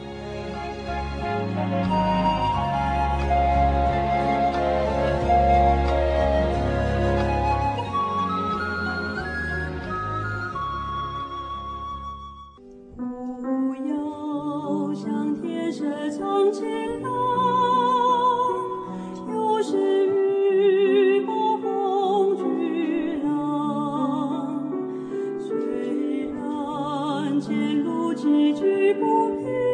[28.39, 29.70] 一句不偏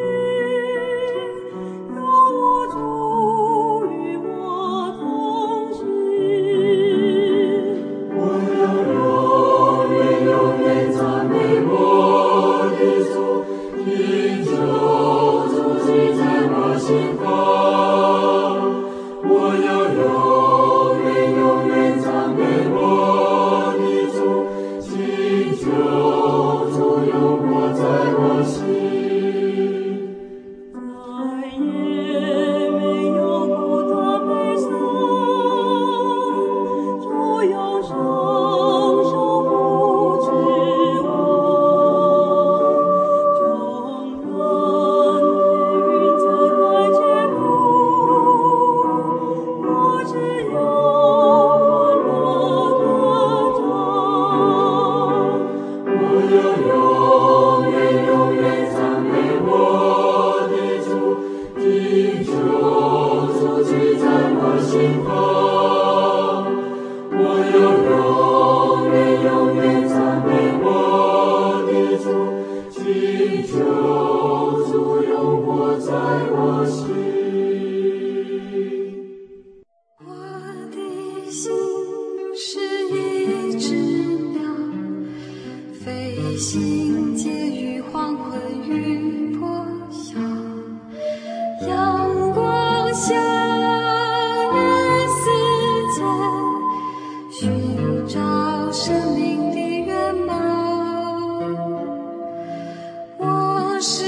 [103.77, 104.01] 我是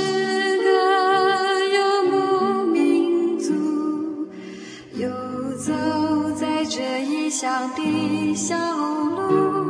[0.63, 0.67] 个
[1.69, 1.77] 游
[2.09, 3.53] 牧民族，
[4.95, 5.07] 游
[5.59, 5.71] 走
[6.31, 9.68] 在这异乡的小路。